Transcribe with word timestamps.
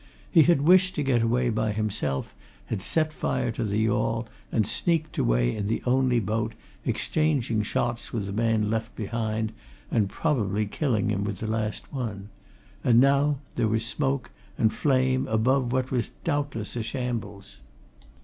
He 0.31 0.41
had 0.41 0.63
wished 0.63 0.95
to 0.95 1.03
get 1.03 1.21
away 1.21 1.51
by 1.51 1.73
himself, 1.73 2.33
had 2.65 2.81
set 2.81 3.13
fire 3.13 3.51
to 3.51 3.63
the 3.63 3.77
yawl, 3.77 4.27
and 4.51 4.65
sneaked 4.65 5.19
away 5.19 5.55
in 5.55 5.67
the 5.67 5.83
only 5.85 6.19
boat, 6.19 6.55
exchanging 6.83 7.61
shots 7.61 8.11
with 8.11 8.25
the 8.25 8.33
man 8.33 8.67
left 8.71 8.95
behind 8.95 9.51
and 9.91 10.09
probably 10.09 10.65
killing 10.65 11.09
him 11.09 11.23
with 11.23 11.37
the 11.37 11.45
last 11.45 11.93
one. 11.93 12.29
And 12.83 12.99
now 12.99 13.37
there 13.55 13.67
was 13.67 13.85
smoke 13.85 14.31
and 14.57 14.73
flame 14.73 15.27
above 15.27 15.71
what 15.71 15.91
was 15.91 16.09
doubtless 16.23 16.75
a 16.75 16.81
shambles. 16.81 17.59